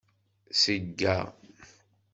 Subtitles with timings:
[0.61, 1.19] Seg-a.